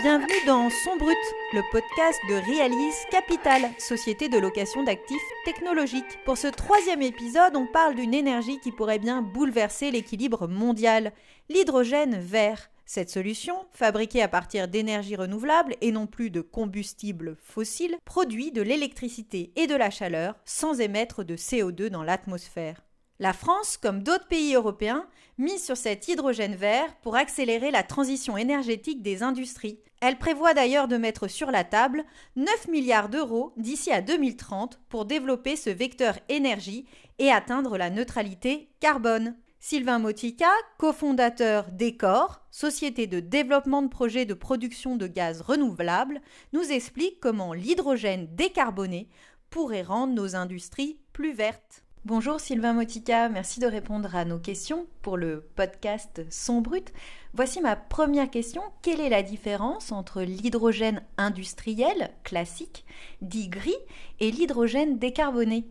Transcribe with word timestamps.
Bienvenue 0.00 0.46
dans 0.46 0.70
Son 0.70 0.96
Brut, 0.96 1.18
le 1.52 1.60
podcast 1.72 2.20
de 2.28 2.34
Realis 2.34 2.94
Capital, 3.10 3.68
société 3.80 4.28
de 4.28 4.38
location 4.38 4.84
d'actifs 4.84 5.18
technologiques. 5.44 6.20
Pour 6.24 6.38
ce 6.38 6.46
troisième 6.46 7.02
épisode, 7.02 7.56
on 7.56 7.66
parle 7.66 7.96
d'une 7.96 8.14
énergie 8.14 8.60
qui 8.60 8.70
pourrait 8.70 9.00
bien 9.00 9.22
bouleverser 9.22 9.90
l'équilibre 9.90 10.46
mondial, 10.46 11.12
l'hydrogène 11.48 12.16
vert. 12.16 12.70
Cette 12.86 13.10
solution, 13.10 13.66
fabriquée 13.72 14.22
à 14.22 14.28
partir 14.28 14.68
d'énergies 14.68 15.16
renouvelables 15.16 15.74
et 15.80 15.90
non 15.90 16.06
plus 16.06 16.30
de 16.30 16.42
combustibles 16.42 17.36
fossiles, 17.42 17.96
produit 18.04 18.52
de 18.52 18.62
l'électricité 18.62 19.52
et 19.56 19.66
de 19.66 19.74
la 19.74 19.90
chaleur 19.90 20.36
sans 20.44 20.80
émettre 20.80 21.24
de 21.24 21.34
CO2 21.34 21.88
dans 21.88 22.04
l'atmosphère. 22.04 22.84
La 23.18 23.32
France, 23.32 23.76
comme 23.76 24.04
d'autres 24.04 24.28
pays 24.28 24.54
européens, 24.54 25.04
mise 25.38 25.64
sur 25.64 25.76
cet 25.76 26.06
hydrogène 26.06 26.54
vert 26.54 26.94
pour 27.02 27.16
accélérer 27.16 27.72
la 27.72 27.82
transition 27.82 28.36
énergétique 28.36 29.02
des 29.02 29.24
industries. 29.24 29.80
Elle 30.00 30.18
prévoit 30.18 30.54
d'ailleurs 30.54 30.86
de 30.86 30.96
mettre 30.96 31.26
sur 31.26 31.50
la 31.50 31.64
table 31.64 32.04
9 32.36 32.68
milliards 32.68 33.08
d'euros 33.08 33.52
d'ici 33.56 33.90
à 33.90 34.00
2030 34.00 34.80
pour 34.88 35.04
développer 35.04 35.56
ce 35.56 35.70
vecteur 35.70 36.18
énergie 36.28 36.86
et 37.18 37.32
atteindre 37.32 37.76
la 37.76 37.90
neutralité 37.90 38.70
carbone. 38.80 39.34
Sylvain 39.60 39.98
Motika, 39.98 40.50
cofondateur 40.78 41.72
d'Ecor, 41.72 42.42
société 42.52 43.08
de 43.08 43.18
développement 43.18 43.82
de 43.82 43.88
projets 43.88 44.24
de 44.24 44.34
production 44.34 44.94
de 44.94 45.08
gaz 45.08 45.40
renouvelables, 45.40 46.20
nous 46.52 46.62
explique 46.62 47.18
comment 47.18 47.52
l'hydrogène 47.52 48.28
décarboné 48.36 49.08
pourrait 49.50 49.82
rendre 49.82 50.14
nos 50.14 50.36
industries 50.36 51.00
plus 51.12 51.32
vertes. 51.32 51.82
Bonjour 52.04 52.38
Sylvain 52.38 52.74
Motika, 52.74 53.28
merci 53.28 53.58
de 53.58 53.66
répondre 53.66 54.14
à 54.14 54.24
nos 54.24 54.38
questions 54.38 54.86
pour 55.02 55.16
le 55.16 55.44
podcast 55.56 56.24
Son 56.30 56.60
Brut. 56.60 56.92
Voici 57.34 57.60
ma 57.60 57.74
première 57.74 58.30
question. 58.30 58.62
Quelle 58.82 59.00
est 59.00 59.08
la 59.08 59.24
différence 59.24 59.90
entre 59.90 60.22
l'hydrogène 60.22 61.02
industriel 61.18 62.10
classique, 62.22 62.84
dit 63.20 63.48
gris, 63.48 63.76
et 64.20 64.30
l'hydrogène 64.30 64.98
décarboné? 64.98 65.66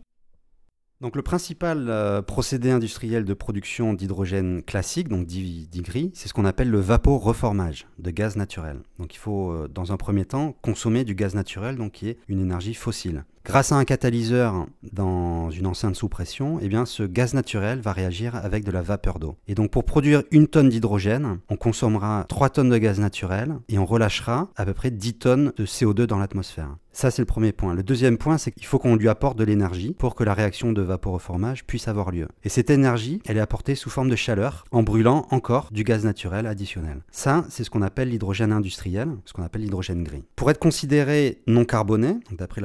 Donc 1.00 1.16
le 1.16 1.22
principal 1.22 1.88
euh, 1.88 2.22
procédé 2.22 2.72
industriel 2.72 3.24
de 3.24 3.34
production 3.34 3.94
d'hydrogène 3.94 4.62
classique, 4.62 5.08
donc 5.08 5.26
dit, 5.26 5.68
gris, 5.76 6.10
c'est 6.12 6.28
ce 6.28 6.34
qu'on 6.34 6.44
appelle 6.44 6.70
le 6.70 6.80
vaporeformage 6.80 7.86
de 7.98 8.10
gaz 8.10 8.36
naturel. 8.36 8.80
Donc 8.98 9.14
il 9.14 9.18
faut 9.18 9.52
euh, 9.52 9.68
dans 9.68 9.92
un 9.92 9.96
premier 9.96 10.24
temps 10.24 10.56
consommer 10.60 11.04
du 11.04 11.14
gaz 11.14 11.34
naturel, 11.34 11.76
donc 11.76 11.92
qui 11.92 12.08
est 12.08 12.18
une 12.28 12.40
énergie 12.40 12.74
fossile. 12.74 13.24
Grâce 13.48 13.72
à 13.72 13.76
un 13.76 13.86
catalyseur 13.86 14.66
dans 14.92 15.48
une 15.48 15.66
enceinte 15.66 15.96
sous 15.96 16.10
pression, 16.10 16.58
eh 16.60 16.68
bien, 16.68 16.84
ce 16.84 17.02
gaz 17.02 17.32
naturel 17.32 17.80
va 17.80 17.94
réagir 17.94 18.36
avec 18.36 18.62
de 18.62 18.70
la 18.70 18.82
vapeur 18.82 19.18
d'eau. 19.18 19.38
Et 19.48 19.54
donc 19.54 19.70
pour 19.70 19.84
produire 19.84 20.22
une 20.30 20.48
tonne 20.48 20.68
d'hydrogène, 20.68 21.38
on 21.48 21.56
consommera 21.56 22.26
3 22.28 22.50
tonnes 22.50 22.68
de 22.68 22.76
gaz 22.76 23.00
naturel 23.00 23.54
et 23.70 23.78
on 23.78 23.86
relâchera 23.86 24.50
à 24.54 24.66
peu 24.66 24.74
près 24.74 24.90
10 24.90 25.14
tonnes 25.14 25.52
de 25.56 25.64
CO2 25.64 26.04
dans 26.04 26.18
l'atmosphère. 26.18 26.76
Ça, 26.98 27.12
c'est 27.12 27.22
le 27.22 27.26
premier 27.26 27.52
point. 27.52 27.74
Le 27.74 27.84
deuxième 27.84 28.18
point, 28.18 28.38
c'est 28.38 28.50
qu'il 28.50 28.66
faut 28.66 28.80
qu'on 28.80 28.96
lui 28.96 29.08
apporte 29.08 29.38
de 29.38 29.44
l'énergie 29.44 29.94
pour 29.96 30.16
que 30.16 30.24
la 30.24 30.34
réaction 30.34 30.72
de 30.72 30.82
vaporeformage 30.82 31.64
puisse 31.64 31.86
avoir 31.86 32.10
lieu. 32.10 32.26
Et 32.42 32.48
cette 32.48 32.70
énergie, 32.70 33.22
elle 33.24 33.36
est 33.36 33.40
apportée 33.40 33.76
sous 33.76 33.88
forme 33.88 34.10
de 34.10 34.16
chaleur 34.16 34.64
en 34.72 34.82
brûlant 34.82 35.28
encore 35.30 35.68
du 35.70 35.84
gaz 35.84 36.04
naturel 36.04 36.44
additionnel. 36.48 37.04
Ça, 37.12 37.44
c'est 37.50 37.62
ce 37.62 37.70
qu'on 37.70 37.82
appelle 37.82 38.08
l'hydrogène 38.08 38.50
industriel, 38.50 39.10
ce 39.26 39.32
qu'on 39.32 39.44
appelle 39.44 39.62
l'hydrogène 39.62 40.02
gris. 40.02 40.24
Pour 40.34 40.50
être 40.50 40.58
considéré 40.58 41.40
non 41.46 41.64
carboné, 41.64 42.16
d'après 42.32 42.62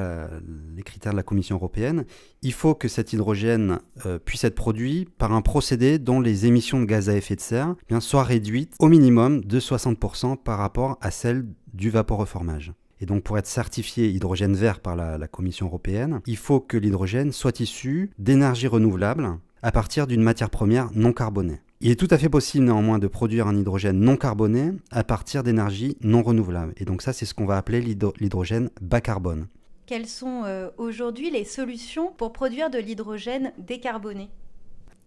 les 0.76 0.84
critères 0.84 1.12
de 1.12 1.18
la 1.18 1.24
Commission 1.24 1.56
européenne, 1.56 2.06
il 2.42 2.54
faut 2.54 2.76
que 2.76 2.88
cet 2.88 3.14
hydrogène 3.14 3.80
euh, 4.06 4.20
puisse 4.20 4.44
être 4.44 4.56
produit 4.56 5.08
par 5.18 5.34
un 5.34 5.42
procédé 5.42 6.00
dont 6.00 6.20
les 6.20 6.46
émissions 6.46 6.80
de 6.80 6.86
gaz 6.86 7.10
à 7.10 7.16
effet 7.16 7.36
de 7.36 7.42
serre 7.42 7.76
eh 7.90 8.00
soient 8.00 8.24
réduites 8.24 8.76
au 8.80 8.88
minimum 8.88 9.44
de 9.44 9.60
60% 9.60 10.38
par 10.38 10.58
rapport 10.58 10.98
à 11.02 11.12
celles 11.12 11.46
du 11.74 11.90
vaporeformage. 11.90 12.74
Et 13.00 13.06
donc 13.06 13.24
pour 13.24 13.38
être 13.38 13.48
certifié 13.48 14.10
hydrogène 14.10 14.56
vert 14.56 14.80
par 14.80 14.96
la, 14.96 15.28
Commission 15.28 15.66
européenne, 15.66 16.22
il 16.26 16.38
faut 16.38 16.60
que 16.60 16.78
l'hydrogène 16.78 17.32
soit 17.32 17.60
issu 17.60 18.12
d'énergie 18.18 18.68
renouvelable 18.68 19.40
à 19.62 19.72
partir 19.72 20.08
d'une 20.08 20.22
matière 20.22 20.50
première 20.50 20.90
non 20.94 21.12
carbonée. 21.12 21.60
Il 21.82 21.92
est 21.92 22.00
tout 22.00 22.08
à 22.12 22.18
fait 22.18 22.30
possible 22.30 22.64
néanmoins 22.66 23.00
de 23.00 23.08
produire 23.08 23.48
un 23.48 23.58
hydrogène 23.58 24.00
non 24.00 24.16
carboné 24.16 24.72
à 24.90 25.04
partir 25.04 25.44
d'énergie 25.44 25.98
non 26.02 26.24
renouvelable. 26.24 26.74
Et 26.78 26.86
donc 26.86 27.02
ça, 27.02 27.12
c'est 27.12 27.26
ce 27.26 27.34
qu'on 27.34 27.46
va 27.46 27.58
appeler 27.58 27.82
l'hydrogène 27.82 28.70
bas 28.82 29.02
carbone. 29.02 29.48
Quelles 29.94 30.08
sont 30.08 30.42
euh, 30.46 30.72
aujourd'hui 30.80 31.30
les 31.30 31.44
solutions 31.44 32.12
pour 32.18 32.34
produire 32.34 32.72
de 32.72 32.80
l'hydrogène 32.80 33.54
décarboné? 33.60 34.32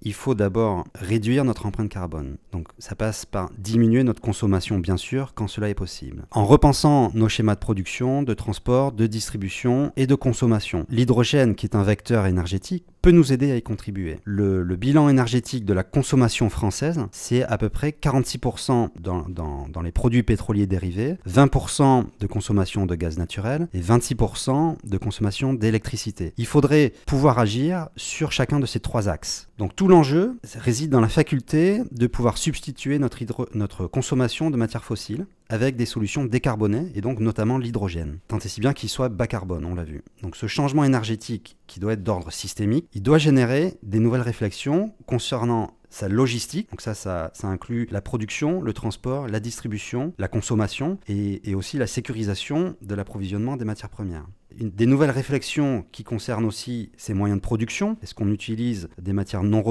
Il 0.02 0.12
faut 0.12 0.36
d'abord 0.36 0.84
réduire 0.94 1.44
notre 1.44 1.66
empreinte 1.66 1.88
carbone. 1.88 2.36
Donc 2.52 2.68
ça 2.78 2.94
passe 2.94 3.26
par 3.26 3.50
diminuer 3.58 4.04
notre 4.04 4.20
consommation, 4.20 4.78
bien 4.78 4.96
sûr, 4.96 5.34
quand 5.34 5.48
cela 5.48 5.68
est 5.70 5.74
possible. 5.74 6.26
En 6.30 6.44
repensant 6.44 7.10
nos 7.14 7.28
schémas 7.28 7.56
de 7.56 7.60
production, 7.60 8.22
de 8.22 8.32
transport, 8.32 8.92
de 8.92 9.08
distribution 9.08 9.92
et 9.96 10.06
de 10.06 10.14
consommation. 10.14 10.86
L'hydrogène, 10.88 11.56
qui 11.56 11.66
est 11.66 11.74
un 11.74 11.82
vecteur 11.82 12.26
énergétique, 12.26 12.84
peut 13.06 13.12
nous 13.12 13.32
aider 13.32 13.52
à 13.52 13.56
y 13.56 13.62
contribuer. 13.62 14.18
Le, 14.24 14.64
bilan 14.74 15.08
énergétique 15.08 15.64
de 15.64 15.72
la 15.72 15.84
consommation 15.84 16.50
française, 16.50 16.98
c'est 17.12 17.44
à 17.44 17.56
peu 17.56 17.68
près 17.68 17.90
46% 17.90 18.88
dans, 18.98 19.80
les 19.80 19.92
produits 19.92 20.24
pétroliers 20.24 20.66
dérivés, 20.66 21.16
20% 21.28 22.06
de 22.18 22.26
consommation 22.26 22.84
de 22.84 22.96
gaz 22.96 23.16
naturel 23.16 23.68
et 23.74 23.80
26% 23.80 24.78
de 24.82 24.98
consommation 24.98 25.54
d'électricité. 25.54 26.32
Il 26.36 26.46
faudrait 26.46 26.94
pouvoir 27.06 27.38
agir 27.38 27.90
sur 27.94 28.32
chacun 28.32 28.58
de 28.58 28.66
ces 28.66 28.80
trois 28.80 29.08
axes. 29.08 29.46
Donc 29.56 29.76
tout 29.76 29.86
l'enjeu 29.86 30.36
réside 30.56 30.90
dans 30.90 31.00
la 31.00 31.08
faculté 31.08 31.82
de 31.92 32.08
pouvoir 32.08 32.36
substituer 32.36 32.98
notre 32.98 33.86
consommation 33.86 34.50
de 34.50 34.56
matières 34.56 34.82
fossiles 34.82 35.26
avec 35.48 35.76
des 35.76 35.86
solutions 35.86 36.24
décarbonées, 36.24 36.90
et 36.94 37.00
donc 37.00 37.20
notamment 37.20 37.58
l'hydrogène, 37.58 38.18
tant 38.28 38.38
et 38.38 38.48
si 38.48 38.60
bien 38.60 38.72
qu'il 38.72 38.88
soit 38.88 39.08
bas 39.08 39.26
carbone, 39.26 39.64
on 39.64 39.74
l'a 39.74 39.84
vu. 39.84 40.02
Donc 40.22 40.36
ce 40.36 40.46
changement 40.46 40.84
énergétique, 40.84 41.56
qui 41.66 41.80
doit 41.80 41.92
être 41.92 42.02
d'ordre 42.02 42.32
systémique, 42.32 42.88
il 42.94 43.02
doit 43.02 43.18
générer 43.18 43.74
des 43.82 43.98
nouvelles 43.98 44.22
réflexions 44.22 44.92
concernant 45.06 45.76
sa 45.96 46.08
logistique, 46.08 46.68
donc 46.70 46.82
ça, 46.82 46.94
ça, 46.94 47.32
inclut 47.44 47.88
la 47.90 48.02
production, 48.02 48.60
le 48.60 48.74
transport, 48.74 49.28
la 49.28 49.40
distribution, 49.40 50.12
la 50.18 50.28
consommation, 50.28 50.98
et 51.08 51.54
aussi 51.54 51.78
la 51.78 51.86
sécurisation 51.86 52.76
de 52.82 52.94
l'approvisionnement 52.94 53.56
des 53.56 53.64
matières 53.64 53.88
premières 53.88 54.26
des 54.56 54.86
nouvelles 54.86 55.10
réflexions 55.10 55.84
qui 55.92 56.04
concernent 56.04 56.44
aussi 56.44 56.90
ces 56.96 57.14
moyens 57.14 57.38
de 57.38 57.42
production. 57.42 57.96
Est-ce 58.02 58.14
qu'on 58.14 58.30
utilise 58.30 58.88
des 59.00 59.12
matières 59.12 59.42
non, 59.42 59.62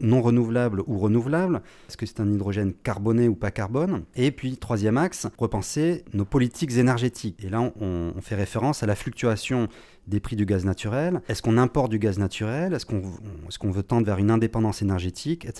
non 0.00 0.22
renouvelables 0.22 0.82
ou 0.86 0.98
renouvelables? 0.98 1.62
Est-ce 1.88 1.96
que 1.96 2.06
c'est 2.06 2.20
un 2.20 2.30
hydrogène 2.30 2.72
carboné 2.72 3.28
ou 3.28 3.34
pas 3.34 3.50
carbone? 3.50 4.04
Et 4.14 4.30
puis, 4.30 4.56
troisième 4.56 4.96
axe, 4.96 5.26
repenser 5.38 6.04
nos 6.12 6.24
politiques 6.24 6.76
énergétiques. 6.76 7.42
Et 7.42 7.48
là, 7.48 7.72
on, 7.80 8.12
fait 8.20 8.34
référence 8.34 8.82
à 8.82 8.86
la 8.86 8.94
fluctuation 8.94 9.68
des 10.06 10.20
prix 10.20 10.36
du 10.36 10.44
gaz 10.44 10.64
naturel. 10.64 11.22
Est-ce 11.28 11.40
qu'on 11.40 11.56
importe 11.56 11.90
du 11.90 11.98
gaz 11.98 12.18
naturel? 12.18 12.74
Est-ce 12.74 12.86
qu'on 12.86 13.70
veut 13.70 13.82
tendre 13.82 14.06
vers 14.06 14.18
une 14.18 14.30
indépendance 14.30 14.82
énergétique, 14.82 15.46
etc. 15.46 15.59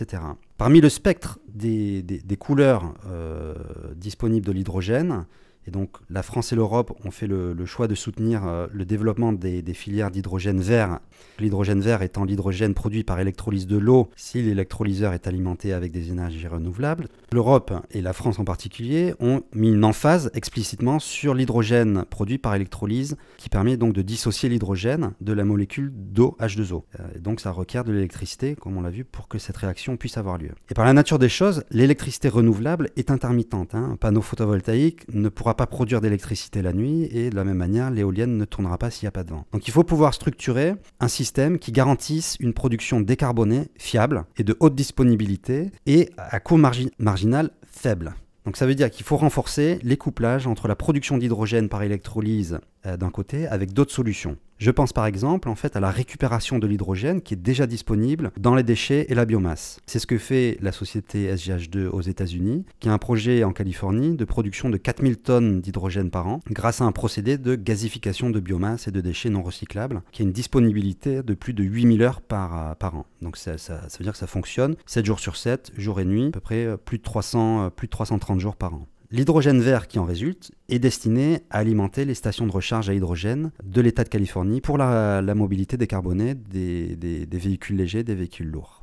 Parmi 0.57 0.81
le 0.81 0.89
spectre 0.89 1.39
des, 1.49 2.37
couleurs 2.39 2.95
euh, 3.07 3.55
disponibles 3.97 4.47
de 4.47 4.53
l'hydrogène, 4.53 5.27
et 5.67 5.71
donc 5.71 5.91
la 6.09 6.23
France 6.23 6.53
et 6.53 6.57
l'Europe 6.57 6.93
ont 7.05 7.11
fait 7.11 7.27
le, 7.27 7.55
choix 7.67 7.87
de 7.89 7.95
soutenir 7.95 8.47
euh, 8.47 8.67
le 8.73 8.85
développement 8.85 9.33
des, 9.33 9.63
filières 9.75 10.11
d'hydrogène 10.11 10.61
vert. 10.61 11.01
L'hydrogène 11.39 11.81
vert 11.81 12.03
étant 12.03 12.25
l'hydrogène 12.25 12.75
produit 12.75 13.05
par 13.05 13.21
électrolyse 13.21 13.67
de 13.67 13.77
l'eau 13.77 14.11
si 14.17 14.43
l'électrolyseur 14.43 15.13
est 15.13 15.27
alimenté 15.27 15.73
avec 15.73 15.93
des 15.93 16.11
énergies 16.11 16.49
renouvelables. 16.49 17.09
L'Europe 17.33 17.73
et 17.91 18.01
la 18.01 18.13
France 18.13 18.39
en 18.39 18.45
particulier 18.45 19.15
ont 19.21 19.43
mis 19.55 19.71
une 19.71 19.85
emphase 19.85 20.31
explicitement 20.35 20.99
sur 20.99 21.35
l'hydrogène 21.35 22.05
produit 22.11 22.39
par 22.39 22.55
électrolyse 22.55 23.17
qui 23.37 23.49
permet 23.49 23.77
donc 23.77 23.93
de 23.93 24.03
dissocier 24.03 24.49
l'hydrogène 24.49 25.13
de 25.21 25.33
la 25.33 25.45
molécule 25.45 25.93
d'eau 25.95 26.37
H2O. 26.41 26.83
Euh, 26.99 27.05
et 27.15 27.19
donc 27.19 27.41
ça 27.41 27.51
requiert 27.51 27.85
de 27.85 27.93
l'électricité, 27.93 28.57
comme 28.57 28.77
on 28.77 28.83
l'a 28.83 28.91
vu, 28.91 29.05
pour 29.05 29.29
que 29.29 29.39
cette 29.39 29.57
réaction 29.57 29.97
puisse 29.97 30.17
avoir 30.17 30.39
lieu. 30.39 30.51
Et 30.71 30.75
par 30.75 30.85
la 30.85 30.93
nature 30.93 31.19
des 31.19 31.29
choses, 31.29 31.65
l'électricité 31.71 32.29
renouvelable 32.29 32.91
est 32.97 33.11
intermittente. 33.11 33.75
Hein. 33.75 33.91
Un 33.93 33.97
panneau 33.97 34.23
photovoltaïque 34.23 35.07
ne 35.13 35.29
pourra 35.29 35.50
pas 35.55 35.67
produire 35.67 36.01
d'électricité 36.01 36.63
la 36.63 36.73
nuit 36.73 37.09
et 37.13 37.31
de 37.31 37.37
la 37.37 37.45
même 37.45 37.57
manière, 37.57 37.91
l'éolienne 37.91 38.37
ne 38.37 38.45
tournera 38.45 38.79
pas 38.79 38.91
s'il 38.91 39.07
n'y 39.07 39.09
a 39.09 39.13
pas 39.13 39.25
de 39.25 39.31
vent. 39.31 39.45
Donc 39.53 39.67
il 39.69 39.71
faut 39.71 39.85
pouvoir 39.85 40.15
structurer 40.15 40.75
un 41.01 41.09
système 41.09 41.59
qui 41.59 41.73
garantisse 41.73 42.37
une 42.41 42.53
production 42.53 43.01
décarbonée, 43.01 43.69
fiable 43.79 44.25
et 44.37 44.45
de 44.45 44.57
haute 44.61 44.75
disponibilité 44.75 45.71
et 45.87 46.11
à 46.17 46.41
coût 46.41 46.57
marginal 46.57 47.51
faible. 47.67 48.15
Donc 48.45 48.57
ça 48.57 48.67
veut 48.67 48.75
dire 48.75 48.91
qu'il 48.91 49.05
faut 49.05 49.17
renforcer 49.17 49.79
les 49.83 49.97
couplages 49.97 50.47
entre 50.47 50.67
la 50.67 50.75
production 50.75 51.19
d'hydrogène 51.19 51.69
par 51.69 51.83
électrolyse 51.83 52.59
euh, 52.87 52.97
d'un 52.97 53.11
côté 53.11 53.47
avec 53.47 53.73
d'autres 53.73 53.93
solutions. 53.93 54.37
Je 54.61 54.71
pense 54.71 54.93
par 54.93 55.07
exemple 55.07 55.49
en 55.49 55.55
fait 55.55 55.75
à 55.75 55.81
la 55.81 55.91
récupération 55.91 56.59
de 56.59 56.67
l'hydrogène 56.67 57.23
qui 57.23 57.33
est 57.33 57.39
déjà 57.39 57.67
disponible 57.67 58.31
dans 58.39 58.55
les 58.55 58.63
déchets 58.63 59.07
et 59.09 59.15
la 59.15 59.25
biomasse. 59.25 59.81
C'est 59.87 59.99
ce 59.99 60.07
que 60.07 60.19
fait 60.19 60.59
la 60.61 60.71
société 60.71 61.35
SGH2 61.35 61.87
aux 61.87 62.03
États-Unis, 62.03 62.67
qui 62.79 62.91
a 62.91 62.93
un 62.93 62.99
projet 62.99 63.43
en 63.43 63.53
Californie 63.53 64.17
de 64.17 64.25
production 64.27 64.69
de 64.69 64.77
4000 64.77 65.17
tonnes 65.17 65.63
d'hydrogène 65.63 66.11
par 66.11 66.27
an 66.27 66.41
grâce 66.51 66.83
à 66.83 66.85
un 66.85 66.93
procédé 66.93 67.39
de 67.39 67.55
gazification 67.55 68.29
de 68.29 68.39
biomasse 68.39 68.87
et 68.87 68.91
de 68.91 69.01
déchets 69.01 69.31
non 69.31 69.43
recyclables 69.43 70.03
qui 70.13 70.21
a 70.21 70.27
une 70.27 70.33
disponibilité 70.33 71.23
de 71.23 71.33
plus 71.33 71.55
de 71.55 71.65
8000 71.65 72.03
heures 72.03 72.21
par, 72.21 72.77
an. 72.83 73.07
Donc 73.23 73.39
ça, 73.39 73.57
ça, 73.57 73.81
veut 73.99 74.03
dire 74.03 74.13
que 74.13 74.19
ça 74.19 74.27
fonctionne 74.27 74.77
7 74.85 75.07
jours 75.07 75.21
sur 75.21 75.37
7, 75.37 75.73
jour 75.79 76.01
et 76.01 76.05
nuit, 76.05 76.27
à 76.27 76.33
peu 76.33 76.41
près 76.41 76.67
euh, 76.67 76.77
plus 76.77 76.99
de, 76.99 77.03
300, 77.03 77.65
euh, 77.65 77.71
plus 77.71 77.87
de 77.87 77.93
330 77.93 78.39
jours 78.39 78.57
par 78.57 78.75
an. 78.75 78.87
L'hydrogène 79.13 79.61
vert 79.61 79.89
qui 79.89 79.99
en 79.99 80.05
résulte 80.05 80.53
est 80.69 80.79
destiné 80.79 81.41
à 81.51 81.59
alimenter 81.59 82.05
les 82.05 82.15
stations 82.15 82.47
de 82.47 82.53
recharge 82.53 82.89
à 82.89 82.95
hydrogène 82.95 83.51
de 83.65 83.81
l'État 83.81 84.05
de 84.05 84.09
Californie 84.09 84.61
pour 84.61 84.79
la, 84.79 85.23
mobilité 85.35 85.77
décarbonée 85.77 86.35
des, 86.35 86.95
des 86.97 87.39
véhicules 87.39 87.77
légers, 87.77 88.05
des 88.05 88.15
véhicules 88.15 88.49
lourds. 88.49 88.81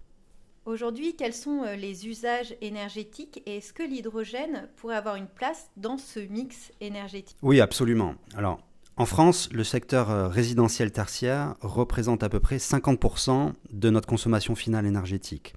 Aujourd'hui, 0.67 1.15
quels 1.15 1.33
sont 1.33 1.63
euh, 1.63 1.77
les 1.77 2.07
usages 2.07 2.53
énergétiques 2.59 3.41
et 3.45 3.55
est-ce 3.55 3.71
que 3.71 3.83
l'hydrogène 3.83 4.67
pourrait 4.75 4.97
avoir 4.97 5.15
une 5.15 5.27
place 5.27 5.69
dans 5.77 5.97
ce 5.97 6.19
mix 6.19 6.73
énergétique? 6.81 7.37
Oui, 7.41 7.61
absolument. 7.61 8.15
Alors, 8.35 8.59
en 8.97 9.05
France, 9.05 9.47
le 9.53 9.63
secteur 9.63 10.11
euh, 10.11 10.27
résidentiel 10.27 10.91
tertiaire 10.91 11.55
représente 11.61 12.21
à 12.21 12.27
peu 12.27 12.41
près 12.41 12.57
50% 12.57 13.53
de 13.71 13.89
notre 13.89 14.09
consommation 14.09 14.55
finale 14.55 14.85
énergétique. 14.85 15.53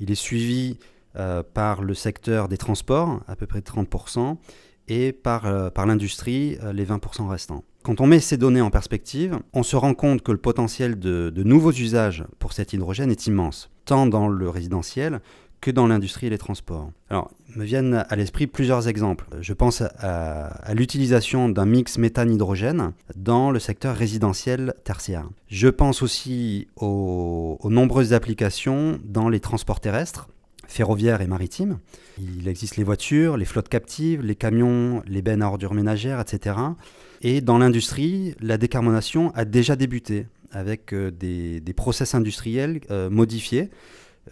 Il 0.00 0.10
est 0.10 0.14
suivi 0.14 0.78
euh, 1.16 1.42
par 1.42 1.82
le 1.82 1.94
secteur 1.94 2.48
des 2.48 2.58
transports, 2.58 3.20
à 3.26 3.36
peu 3.36 3.46
près 3.46 3.60
30%, 3.60 4.36
et 4.88 5.12
par, 5.12 5.46
euh, 5.46 5.70
l'industrie, 5.76 6.58
euh, 6.62 6.72
les 6.72 6.84
20% 6.84 7.28
restants. 7.28 7.64
Quand 7.82 8.00
on 8.00 8.06
met 8.06 8.20
ces 8.20 8.36
données 8.36 8.60
en 8.60 8.70
perspective, 8.70 9.38
on 9.52 9.62
se 9.62 9.76
rend 9.76 9.94
compte 9.94 10.22
que 10.22 10.32
le 10.32 10.38
potentiel 10.38 10.98
de, 10.98 11.30
de 11.30 11.42
nouveaux 11.42 11.72
usages 11.72 12.24
pour 12.38 12.52
cet 12.52 12.72
hydrogène 12.72 13.10
est 13.10 13.26
immense, 13.26 13.70
tant 13.84 14.06
dans 14.06 14.28
le 14.28 14.48
résidentiel 14.48 15.20
que 15.60 15.70
dans 15.70 15.86
l'industrie 15.86 16.26
et 16.26 16.30
les 16.30 16.38
transports. 16.38 16.90
Alors, 17.10 17.30
me 17.54 17.64
viennent 17.64 18.04
à 18.08 18.16
l'esprit 18.16 18.46
plusieurs 18.46 18.88
exemples. 18.88 19.26
Je 19.40 19.52
pense 19.52 19.82
à, 19.98 20.74
l'utilisation 20.74 21.48
d'un 21.48 21.64
mix 21.64 21.98
méthane-hydrogène 21.98 22.92
dans 23.16 23.50
le 23.50 23.58
secteur 23.58 23.96
résidentiel 23.96 24.74
tertiaire. 24.84 25.28
Je 25.48 25.68
pense 25.68 26.02
aussi 26.02 26.68
aux 26.76 27.58
nombreuses 27.64 28.12
applications 28.12 29.00
dans 29.04 29.28
les 29.28 29.40
transports 29.40 29.80
terrestres, 29.80 30.28
ferroviaire 30.68 31.20
et 31.20 31.26
maritime. 31.26 31.78
Il 32.18 32.48
existe 32.48 32.76
les 32.76 32.84
voitures, 32.84 33.36
les 33.36 33.44
flottes 33.44 33.68
captives, 33.68 34.22
les 34.22 34.34
camions, 34.34 35.02
les 35.06 35.22
bennes 35.22 35.42
à 35.42 35.46
ordures 35.46 35.74
ménagères, 35.74 36.20
etc. 36.20 36.56
Et 37.22 37.40
dans 37.40 37.58
l'industrie, 37.58 38.34
la 38.40 38.58
décarbonation 38.58 39.32
a 39.34 39.44
déjà 39.44 39.76
débuté 39.76 40.26
avec 40.50 40.92
euh, 40.92 41.10
des, 41.10 41.74
process 41.74 42.14
industriels 42.14 42.80
euh, 42.90 43.10
modifiés. 43.10 43.70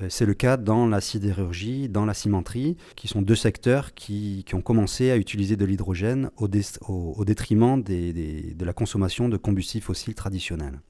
Euh, 0.00 0.06
c'est 0.08 0.26
le 0.26 0.34
cas 0.34 0.56
dans 0.56 0.86
la 0.86 1.00
sidérurgie, 1.00 1.88
dans 1.88 2.04
la 2.04 2.14
cimenterie, 2.14 2.76
qui 2.96 3.08
sont 3.08 3.22
deux 3.22 3.34
secteurs 3.34 3.94
qui, 3.94 4.44
ont 4.52 4.62
commencé 4.62 5.10
à 5.10 5.16
utiliser 5.16 5.56
de 5.56 5.64
l'hydrogène 5.64 6.30
au, 6.36 6.48
détriment 7.24 7.82
de 7.82 8.64
la 8.64 8.72
consommation 8.72 9.28
de 9.28 9.36
combustibles 9.36 9.84
fossiles 9.84 10.14
traditionnels. 10.14 10.80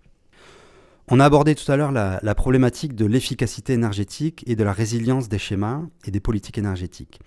On 1.08 1.20
a 1.20 1.26
abordé 1.26 1.54
tout 1.54 1.70
à 1.70 1.76
l'heure 1.76 1.92
la, 1.92 2.34
problématique 2.34 2.94
de 2.94 3.04
l'efficacité 3.04 3.74
énergétique 3.74 4.42
et 4.46 4.56
de 4.56 4.64
la 4.64 4.72
résilience 4.72 5.28
des 5.28 5.38
schémas 5.38 5.82
et 6.06 6.10
des 6.10 6.20
politiques 6.20 6.56
énergétiques. 6.56 7.20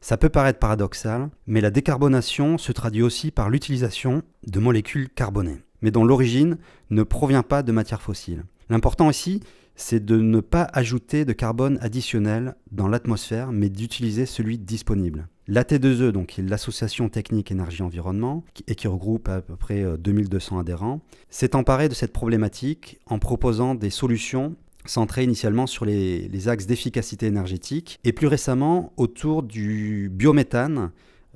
Ça 0.00 0.16
peut 0.16 0.30
paraître 0.30 0.58
paradoxal, 0.58 1.30
mais 1.46 1.60
la 1.60 1.70
décarbonation 1.70 2.58
se 2.58 2.72
traduit 2.72 3.02
aussi 3.02 3.30
par 3.30 3.48
l'utilisation 3.48 4.22
de 4.48 4.58
molécules 4.58 5.10
carbonées, 5.10 5.62
mais 5.80 5.92
dont 5.92 6.04
l'origine 6.04 6.58
ne 6.90 7.04
provient 7.04 7.44
pas 7.44 7.62
de 7.62 7.70
matières 7.70 8.02
fossiles. 8.02 8.44
L'important 8.68 9.08
ici, 9.08 9.40
c'est 9.76 10.04
de 10.04 10.16
ne 10.16 10.40
pas 10.40 10.68
ajouter 10.72 11.24
de 11.24 11.32
carbone 11.32 11.78
additionnel 11.82 12.56
dans 12.72 12.88
l'atmosphère, 12.88 13.52
mais 13.52 13.68
d'utiliser 13.68 14.26
celui 14.26 14.58
disponible. 14.58 15.28
L'AT2E, 15.50 16.12
donc, 16.12 16.28
qui 16.28 16.40
est 16.40 16.44
l'Association 16.44 17.08
technique 17.08 17.50
énergie-environnement, 17.50 18.44
et 18.68 18.76
qui 18.76 18.86
regroupe 18.86 19.28
à 19.28 19.40
peu 19.40 19.56
près 19.56 19.84
2200 19.98 20.56
euh, 20.56 20.60
adhérents, 20.60 21.00
s'est 21.28 21.56
emparé 21.56 21.88
de 21.88 21.94
cette 21.94 22.12
problématique 22.12 23.00
en 23.06 23.18
proposant 23.18 23.74
des 23.74 23.90
solutions 23.90 24.54
centrées 24.86 25.24
initialement 25.24 25.66
sur 25.66 25.84
les, 25.84 26.28
les 26.28 26.48
axes 26.48 26.66
d'efficacité 26.66 27.26
énergétique 27.26 27.98
et 28.04 28.12
plus 28.12 28.28
récemment 28.28 28.92
autour 28.96 29.42
du 29.42 30.08
biométhane, 30.10 30.90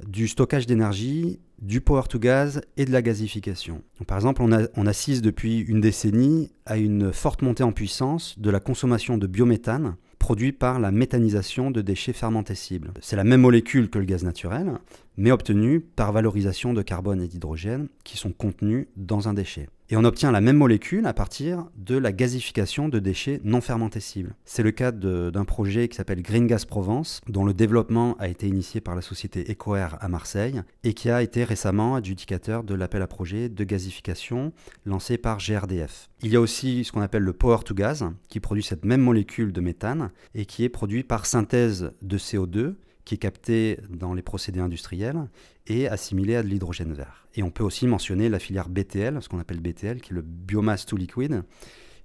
du 0.07 0.29
stockage 0.29 0.67
d'énergie 0.67 1.41
du 1.61 1.81
power 1.81 2.03
to 2.09 2.19
gas 2.19 2.61
et 2.77 2.85
de 2.85 2.93
la 2.93 3.01
gazification. 3.01 3.83
par 4.07 4.19
exemple, 4.19 4.43
on, 4.43 4.87
assiste 4.87 5.25
depuis 5.25 5.61
une 5.61 5.81
décennie 5.81 6.51
à 6.67 6.77
une 6.77 7.13
forte 7.13 7.43
montée 7.43 7.63
en 7.63 7.73
puissance 7.73 8.39
de 8.39 8.51
la 8.51 8.61
consommation 8.61 9.19
de 9.19 9.27
biométhane 9.27 9.97
produit 10.25 10.53
par 10.53 10.81
la 10.81 10.91
méthanisation 10.91 11.71
de 11.71 11.83
déchets 11.83 12.15
fermentescibles. 12.15 12.93
C'est 13.03 13.15
la 13.15 13.25
même 13.25 13.43
molécule 13.43 13.91
que 13.91 13.99
le 13.99 14.07
gaz 14.07 14.25
naturel, 14.25 14.79
mais 15.19 15.31
obtenue 15.31 15.81
par 15.81 16.13
valorisation 16.13 16.73
de 16.73 16.81
carbone 16.81 17.21
et 17.21 17.27
d'hydrogène 17.27 17.89
qui 18.05 18.17
sont 18.17 18.33
contenus 18.33 18.87
dans 18.97 19.29
un 19.29 19.35
déchet. 19.35 19.69
Et 19.91 19.97
on 19.97 20.05
obtient 20.05 20.33
la 20.33 20.41
même 20.41 20.57
molécule 20.57 21.07
à 21.07 21.13
partir 21.13 21.67
de 21.77 21.97
la 21.97 22.11
gazification 22.11 22.89
de 22.89 22.99
déchets 22.99 23.41
non 23.45 23.61
fermentescibles. 23.61 24.35
C'est 24.47 24.63
le 24.63 24.71
cas 24.71 24.93
d'un 24.93 25.45
projet 25.45 25.89
qui 25.89 25.97
s'appelle 25.97 26.23
Green 26.23 26.47
Gas 26.47 26.65
Provence, 26.67 27.21
dont 27.29 27.45
le 27.45 27.53
développement 27.53 28.17
a 28.19 28.29
été 28.29 28.49
initié 28.49 28.81
par 28.81 28.95
la 28.95 29.03
société 29.03 29.45
EcoAir 29.51 29.99
à 30.01 30.09
Marseille 30.09 30.63
et 30.85 30.95
qui 30.95 31.11
a 31.11 31.23
été 31.23 31.45
récemment 31.45 31.97
adjudicateur 31.97 32.65
de 32.65 32.75
l'appel 32.75 33.03
à 33.03 33.07
projet 33.07 33.51
de 33.51 33.65
gazification 33.65 34.53
lancé 34.87 35.19
par 35.19 35.39
GRDF. 35.39 36.09
Il 36.23 36.33
y 36.33 36.37
a 36.37 36.41
aussi 36.41 36.85
ce 36.85 36.93
qu'on 36.93 37.03
appelle 37.03 37.23
le 37.23 37.35
Power 37.35 37.59
to 37.65 37.75
Gas, 37.75 38.05
qui 38.31 38.41
produit 38.41 38.63
cette 38.63 38.87
même 38.87 39.03
molécule 39.03 39.53
de 39.53 39.61
méthane 39.61 40.11
et 40.35 40.47
qui 40.47 40.65
est 40.65 40.71
produit 40.71 41.03
par 41.03 41.27
synthèse 41.27 41.93
de 42.01 42.17
CO2 42.17 42.77
qui 43.05 43.15
est 43.15 43.19
capté 43.19 43.79
dans 43.91 44.15
les 44.15 44.23
procédés 44.23 44.61
industriels 44.61 45.29
et 45.67 45.89
assimilé 45.89 46.37
à 46.37 46.43
de 46.43 46.49
l'hydrogène 46.49 46.93
vert. 46.93 47.27
Et 47.35 47.43
on 47.43 47.51
peut 47.51 47.65
aussi 47.65 47.87
mentionner 47.87 48.29
la 48.29 48.39
filière 48.39 48.69
BTL, 48.69 49.21
ce 49.21 49.29
qu'on 49.29 49.39
appelle 49.39 49.61
BTL, 49.61 50.01
qui 50.01 50.13
est 50.13 50.15
le 50.15 50.23
biomass 50.23 50.87
to 50.87 50.97
liquid, 50.97 51.43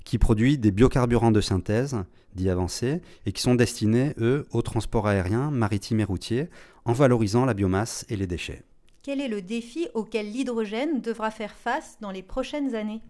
qui 0.04 0.18
produit 0.18 0.58
des 0.58 0.72
biocarburants 0.72 1.32
de 1.32 1.42
synthèse 1.42 1.98
dits 2.36 2.50
avancés 2.50 3.02
et 3.26 3.32
qui 3.32 3.42
sont 3.42 3.56
destinés, 3.56 4.14
eux, 4.20 4.46
au 4.52 4.62
transport 4.62 5.08
aérien, 5.08 5.52
maritime 5.52 6.00
et 6.00 6.04
routier, 6.04 6.50
en 6.86 6.94
valorisant 6.94 7.46
la 7.46 7.54
biomasse 7.54 8.06
et 8.10 8.16
les 8.16 8.28
déchets. 8.28 8.64
Quel 9.04 9.22
est 9.22 9.28
le 9.28 9.42
défi 9.42 9.88
auquel 9.94 10.32
l'hydrogène 10.32 11.02
devra 11.02 11.32
faire 11.32 11.54
face 11.54 11.98
dans 12.02 12.12
les 12.12 12.24
prochaines 12.24 12.76
années? 12.76 13.02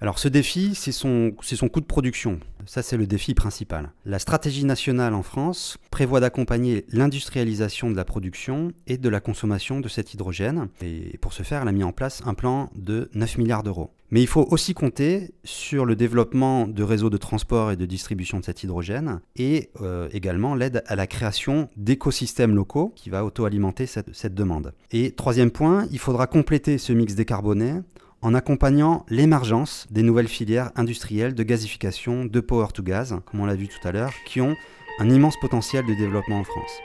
Alors 0.00 0.18
ce 0.18 0.28
défi, 0.28 0.74
c'est 0.74 0.92
son, 0.92 1.32
coût 1.72 1.80
de 1.80 1.86
production. 1.86 2.38
Ça, 2.66 2.82
c'est 2.82 2.98
le 2.98 3.06
défi 3.06 3.32
principal. 3.32 3.92
La 4.04 4.18
stratégie 4.18 4.64
nationale 4.64 5.14
en 5.14 5.22
France 5.22 5.78
prévoit 5.90 6.20
d'accompagner 6.20 6.84
l'industrialisation 6.90 7.90
de 7.90 7.96
la 7.96 8.04
production 8.04 8.72
et 8.86 8.98
de 8.98 9.08
la 9.08 9.20
consommation 9.20 9.80
de 9.80 9.88
cet 9.88 10.12
hydrogène. 10.12 10.68
Et 10.82 11.16
pour 11.18 11.32
ce 11.32 11.42
faire, 11.42 11.62
elle 11.62 11.68
a 11.68 11.72
mis 11.72 11.84
en 11.84 11.92
place 11.92 12.22
un 12.26 12.34
plan 12.34 12.70
de 12.74 13.08
9 13.14 13.38
milliards 13.38 13.62
d'euros. 13.62 13.90
Mais 14.10 14.20
il 14.20 14.26
faut 14.26 14.46
aussi 14.50 14.74
compter 14.74 15.32
sur 15.44 15.84
le 15.84 15.96
développement 15.96 16.68
de 16.68 16.82
réseaux 16.82 17.10
de 17.10 17.16
transport 17.16 17.72
et 17.72 17.76
de 17.76 17.86
distribution 17.86 18.38
de 18.38 18.44
cet 18.44 18.62
hydrogène 18.62 19.20
et 19.34 19.70
euh, 19.80 20.08
également 20.12 20.54
l'aide 20.54 20.84
à 20.86 20.94
la 20.94 21.08
création 21.08 21.70
d'écosystèmes 21.76 22.54
locaux 22.54 22.92
qui 22.94 23.10
va 23.10 23.24
auto-alimenter 23.24 23.86
cette, 23.86 24.14
cette 24.14 24.34
demande. 24.34 24.74
Et 24.92 25.10
troisième 25.12 25.50
point, 25.50 25.88
il 25.90 25.98
faudra 25.98 26.28
compléter 26.28 26.78
ce 26.78 26.92
mix 26.92 27.16
décarboné 27.16 27.80
en 28.22 28.34
accompagnant 28.34 29.04
l'émergence 29.08 29.86
des 29.90 30.02
nouvelles 30.02 30.28
filières 30.28 30.72
industrielles 30.76 31.34
de 31.34 31.42
gazification, 31.42 32.24
de 32.24 32.40
power 32.40 32.68
to 32.72 32.82
gas, 32.82 33.14
comme 33.26 33.40
on 33.40 33.46
l'a 33.46 33.54
vu 33.54 33.68
tout 33.68 33.86
à 33.86 33.92
l'heure, 33.92 34.12
qui 34.26 34.40
ont 34.40 34.56
un 34.98 35.10
immense 35.10 35.36
potentiel 35.40 35.84
de 35.86 35.94
développement 35.94 36.40
en 36.40 36.44
France. 36.44 36.80